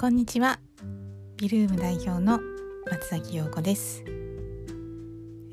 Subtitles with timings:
[0.00, 0.60] こんにちは。
[1.38, 2.38] ビルーム代表の
[2.88, 4.12] 松崎陽子です、え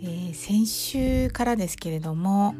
[0.05, 2.53] ー、先週からですけれども、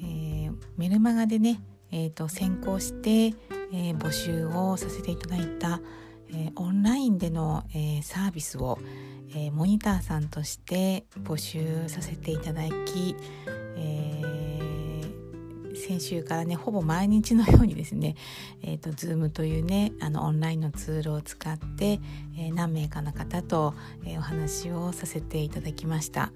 [0.00, 1.60] えー、メルマガでね、
[1.90, 3.26] えーと、先行して、
[3.74, 5.82] えー、募集をさせていただいた、
[6.34, 8.78] えオンラインでの、えサービスを、
[9.36, 13.14] えモニターさんとして募集させていただき、
[13.76, 14.22] え
[15.82, 18.14] 先週からねほぼ毎日のようにですね、
[18.62, 22.00] えーと、Zoom というねあのオンラインのツールを使って、
[22.36, 23.74] えー、何名かの方と、
[24.04, 26.32] えー、お話をさせていただきました。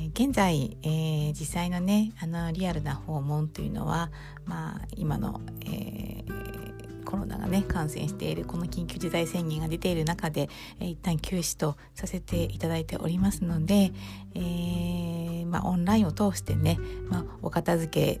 [0.00, 4.10] え現在、えー、実際のねあのリアルな訪問というのは、
[4.44, 6.24] まあ、今の、え、
[7.08, 13.92] コロナがね感染しているこの緊急事態宣言が出ている中で、えー、一旦休止とさせていただいておりますので、
[14.34, 15.17] えー、
[15.48, 18.20] まあ、オンラインを通してね、まあ、お片付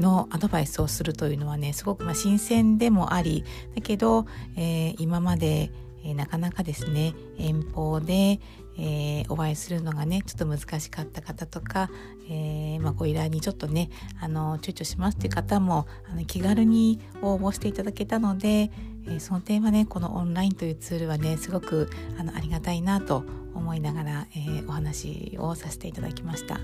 [0.00, 4.26] のアドバイスをするというのはねすごくま新鮮でもありだけど、
[4.56, 5.70] えー、今まで、
[6.04, 8.40] えー、なかなかですね遠方で、
[8.78, 11.90] えー、お会いするのがねちょっと難しかった方とか、
[12.30, 18.70] えーまあ、ご依頼にちょっとねあの躊躇しますっていう方もあの気軽に応募していただけたので、
[19.08, 26.60] え、その点はねこのオンラインというツールはねすごくあのありがたいなと思いながら、え、お話をさせていただきました。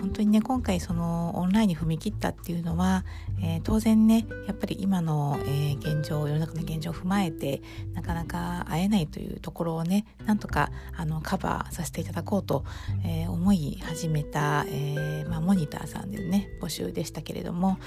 [0.00, 3.04] 本当にね今回そのオンラインに踏み切ったっていうのは、
[3.42, 7.62] えー、当然ねやっぱり今の、えー、現状世の中の現状を踏まえて
[7.94, 12.64] なかなか会えないというところをねなんとかあのカバーさせていただこうと、
[13.04, 17.78] えー、思い始めた、えまあ、モニターさんでね募集でしたけれども、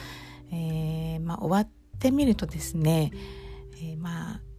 [0.51, 3.11] えまあ、終わってみるとですね、
[3.81, 4.50] えまあ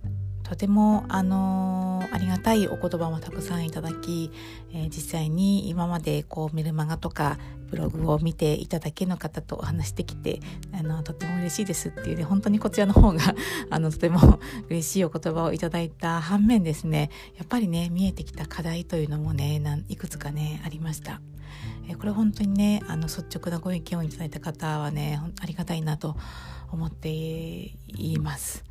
[0.53, 4.31] とてもあのありがたいお言葉もたくさんいただき、
[4.75, 7.39] えー、実際に今までこうメルマガとか
[7.71, 10.41] ブログを見ていただけの方とお話してきて
[10.79, 13.35] あのとても嬉しいですっていうね本当にこちらの方が
[13.71, 21.23] あのとても嬉しいお言葉をいただいた反面ですねやっぱりね見えてきた課題というのもねいくつかねありました。
[21.89, 26.15] えこれ本当にねあの率直なご意見をいただいた方はねありがたいなと
[26.71, 28.65] 思っています。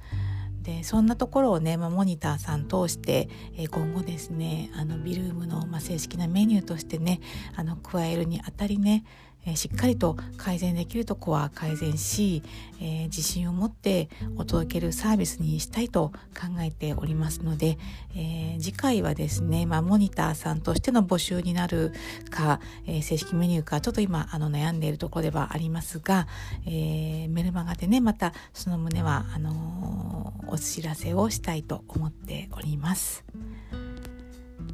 [0.64, 7.20] でそんなところをね、ま、モニターさん通して、え、今後ですねあのビルームの、ま、正式なメニューとしてね
[7.56, 9.04] あの加えるにあたりね
[9.46, 12.44] え、しっかりと改善できるとこは改善し、
[12.80, 14.08] えー、自信を持って
[14.38, 17.80] お届けるサービスにしたいと考えておりますので、
[18.16, 21.92] え、次回はですね、まあ、モニターさんとしての募集になる
[22.30, 26.28] か、え正式メニューかちょっと今あの悩んでいるところではありますが、
[26.68, 30.11] えメルマガでねまたその旨はあの
[30.48, 33.24] お知らせをしたいと思っております。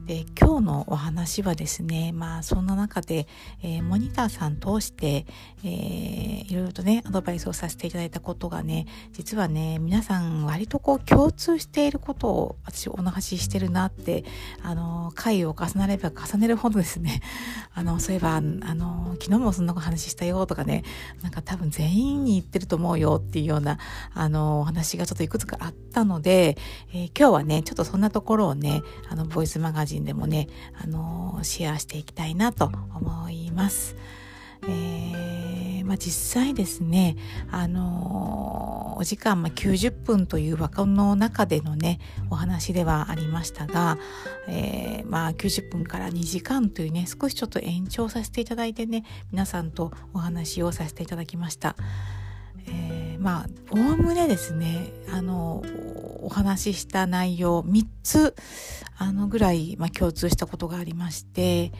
[0.07, 3.27] で今日のお話はですねまあそんな中で、
[3.61, 5.25] えー、モニターさん通して、
[5.65, 14.23] えー、いろいろとねアドバイスをさせていただいたことがね実はね皆さん割とこう共通していることを私お話ししてるなって
[14.63, 17.21] あの回を重ねれば重ねるほどですね
[17.75, 20.83] あのそういえばあの昨日もそんなお話したよとかね
[21.21, 23.77] なんか多分全員に言ってると思うよっていうような
[24.13, 26.57] あのお話がちょっといくつかあったので、
[26.93, 30.47] えー、今日はねちょっとそんなところをねあのボイスマガジンでもね、
[30.81, 33.95] あのシェアしていきたいなと思います。
[34.63, 37.15] えー、まあ、実際ですね、
[37.51, 41.99] あのお時間、まあ、90分という枠の中でのね
[42.31, 43.97] お話ではありましたが、
[44.47, 51.75] えー、まあ、90分から2時間というね少しちょっと延長させていただいてね皆さんとお話をさせていただきました。
[52.69, 55.63] えー、まあおおむねですねあの
[56.21, 58.35] お話しした内容3つ
[58.97, 61.71] あのぐらい、まあ、共通したことがありまして、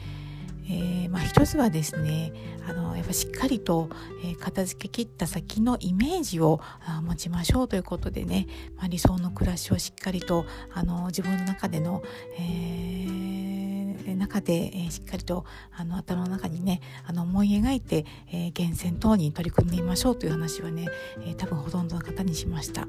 [0.70, 2.32] えーまあ、一つはですね
[2.68, 3.88] あのやっぱしっかりと、
[4.22, 6.60] えー、片付け切った先のイメージを
[7.02, 10.44] 持ちましょうということでね、まあ、理想の暮らしをしっかりと
[10.74, 12.02] あの自分の中での、
[12.38, 13.17] えー、
[14.16, 20.86] 中で、え、しっかりとあの頭の中にねあの思い描いて、えー、源泉等に取り組んでみましょうという話はね、
[21.20, 22.86] えー、多分ほとんどの方にしました。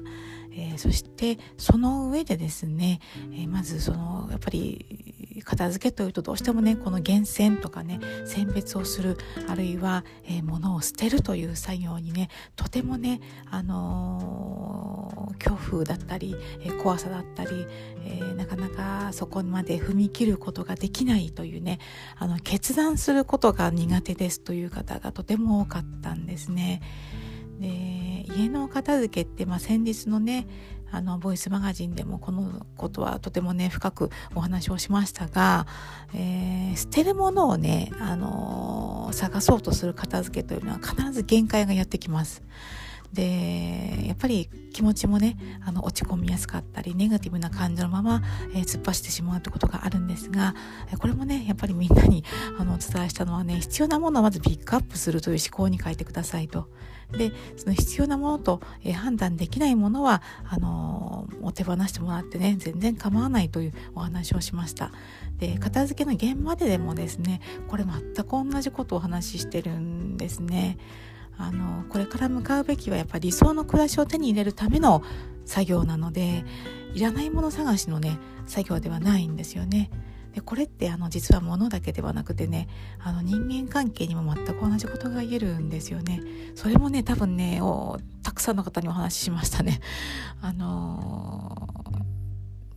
[0.52, 3.00] えー、そしてその上でですね、
[3.32, 9.16] えー、まずそのやっぱり片付けというとどうしてもねこの源泉とかね選別をする
[9.48, 17.66] あるいは、えー、物を捨てるという作業にねとてもね、あの恐怖だったり、え怖さだったり、
[18.04, 21.78] えなかなかそこまで踏み切ることができないというね
[22.16, 26.82] あの決断することが苦手ですという方がとても多かったんですね。
[27.60, 30.46] で家の片付けって、まあ、先日のね
[30.92, 35.66] あのボイスマガジンでもこのことはとてもね深くお話をしましたが、
[36.14, 42.42] えー、捨てるものをね、あのー、探そうとする片付けというのは必ず限界がやってきます。
[43.12, 48.22] でやっぱり気持ちもねあの落ち込みやすかったりネガティブな感情のまま、
[48.54, 50.54] えー、突っ走ってしまうってことがあるんですが
[50.98, 52.24] これもねやっぱりみんなに
[52.58, 56.68] あのお伝えしたのはね必要なものをまずピックアップするという思考に変えてくださいと。
[57.10, 64.92] でその必要なものと、えー、判断できないものはあのー、お手放してもらってね全然構わないというお話をしました
[65.38, 70.78] で片付けの現場ででもですねこれ全く同じことをお話ししてるんですね
[71.40, 75.02] あのこれから向かうべきはやっぱり理想の暮らしを手に入れるための
[75.46, 76.44] 作業なので
[76.94, 79.90] いらないもの探しのね作業ではないんですよね。
[80.34, 82.68] でこれってあの実は物だけではなくてね
[83.00, 86.20] あの人間関係にも全く同じことが言えるんですよね。
[86.54, 87.60] それもね多分ね
[88.22, 89.80] たくさんの方にお話ししましたね。
[90.42, 91.56] あの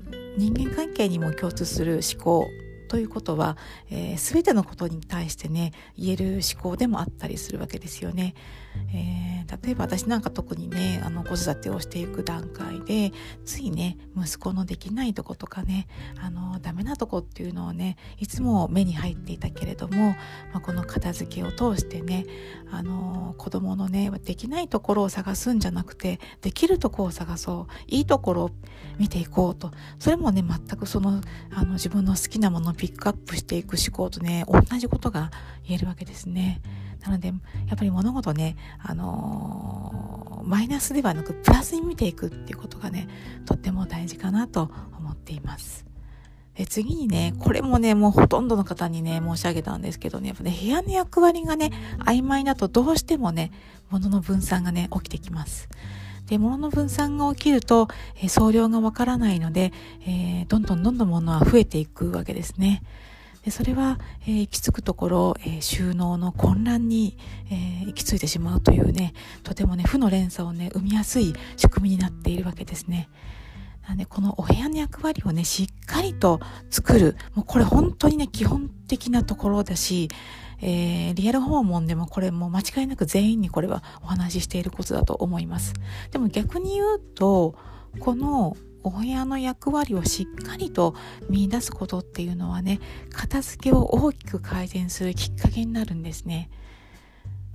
[0.09, 2.47] ー、人間関係にも共通する思考
[2.93, 3.57] ということは、
[3.89, 8.35] えー、全てのことに対してね言える思考でもあったりするわけですよね。
[8.93, 13.11] えー、例えば私なんか特にねあの子育てをしていく段階で
[13.45, 15.87] ついね息子のできないとことかね
[16.19, 20.15] あのダメなとこっていうのをねいつも目に入っていたけれども、
[20.51, 22.25] まあ、この片付けを通してね
[22.71, 28.51] あの子供のねできないところを探すんじゃなくてできるとこを探そういいところを
[28.97, 35.31] 見ていこうとそれもね全くそのあの自分の好きなものをピックアップしていく思考とね同じことが
[35.65, 36.61] 言えるわけですね。
[37.01, 37.33] なのでや
[37.75, 43.07] っぱり物事ね、あのー、マイナスではなくプラスに見ていくっていうことがね
[43.45, 44.69] とっても大事かなと
[44.99, 45.85] 思っています。
[46.55, 51.71] で次にね、これもね、もうほとんどの方にね、申し上げたんですけどね、やっぱね、部屋の役割がね、
[52.05, 53.51] 曖昧だとどうしてもね、
[53.89, 55.69] 物の分散がね、起きてきます。
[56.33, 59.71] で、物の分散が起きると、えー、総量がわからないので、
[60.07, 62.81] えー、どんどんどんどん物は増えていくわけですね。
[63.45, 67.17] でそれは、えー、行き着くところ、えー、収納の混乱に、
[67.51, 69.13] えー、行き着いてしまうというね
[69.43, 73.09] とてもね負の連鎖をね生みやすい仕組みになっているわけですね。
[73.87, 76.39] なんでこのお部屋の役割をねしっかりと
[76.71, 80.09] 作るもうこれ本当にね基本的なところだし、
[80.61, 85.73] えー、リアル訪問でもこれも間違いなく全員にこれはお話ししていることだと思います。
[86.11, 87.55] でも逆に言うと
[87.99, 90.93] このお部屋の役割をしっかりと
[91.29, 92.79] 見出すことっていうのはね
[93.11, 96.49] 片付けを大きく改善するきっかけになるんですね。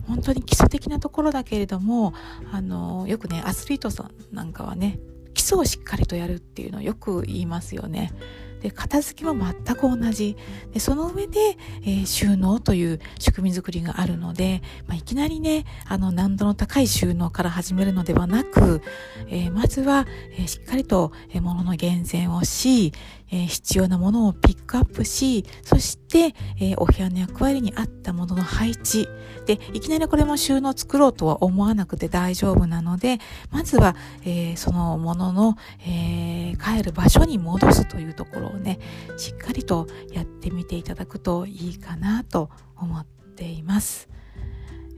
[0.07, 2.15] 本当に基礎的なところだけれども
[2.51, 4.99] あのよくねアスリートさんなんかはね
[5.35, 8.13] 基礎をしっかりとやるっていうのをよく言いますよね。
[8.61, 10.37] で片付けは全く同じ。
[10.73, 18.83] でその上で、えー、収納という仕組み作りがあるので、まあ、いきなりねあの難度の高い収納から始めるのではなく、
[19.29, 22.93] えー、まずは、えー、しっかりと、え物の厳選をし、
[23.31, 29.09] え必要なものをピックアップしそして、えお部屋の役割に合ったものの配置。
[29.47, 33.19] でいきなりこれも収納作ろうとは思わなくて大丈夫なので
[33.51, 35.57] まずは、えそのものの、
[35.87, 38.48] え帰る場所に戻すというところ。
[38.49, 38.79] をね
[39.17, 44.09] しっかりとやってみていただくといいかなと思っています。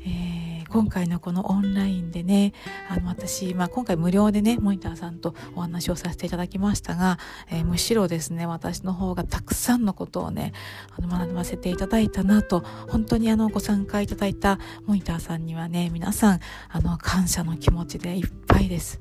[0.03, 2.53] えー、今回のこのオンラインでね
[2.89, 7.19] あの私、まあ、今回無料でねモニターさんとお話をさせていただきましたが、
[7.51, 10.53] えー、むしろですね私の方がたくさんのことをね
[10.97, 16.41] あの学ばせていただいたなと本当にあのご参加いただいたモニターさんにはね皆さん
[16.71, 19.01] あの感謝の気持ちでいっぱいです。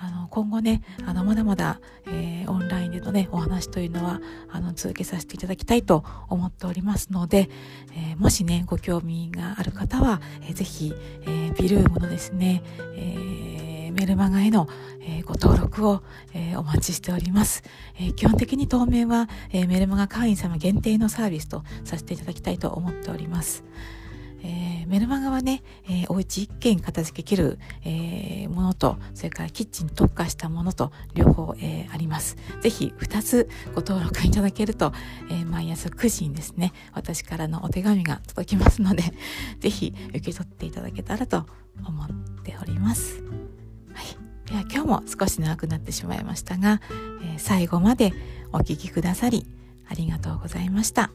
[0.00, 7.50] あの今後ねあのまだまだ、えー、オンラインでのねお話というのはあの続けさせていただきたいと思っておりますので、
[7.96, 12.62] えー、もしねご興味がある方は、えー、ぜひ、えー、ビルームのですね、
[12.94, 14.68] えー、メルマガへの、
[15.00, 16.02] えー、ご登録を、
[16.32, 17.64] えー、お待ちしております、
[17.96, 23.64] えー、基本的に当面は、えー、メルマガ会員様限定のサービスとさせていただきたいと思っております。
[24.42, 32.36] えー、メルマガはね、えー、お家一軒片付けきる、えー、ものと、それからキッチン特化したものと、両方、えー、あります。
[32.62, 34.92] ぜひ、二つご登録いただけると、
[35.30, 39.04] えー、毎朝9時にですね、私からのお手紙が届きますので、
[39.60, 41.44] ぜひ、受け取っていただけたらと
[41.84, 42.08] 思っ
[42.42, 43.22] ております。
[43.92, 44.48] はい。
[44.48, 46.80] では、今日も少し長くなってしまいましたが、
[47.22, 48.14] えー、最後まで
[48.52, 49.46] お聴きくださり、
[49.86, 51.10] ありがとうございました。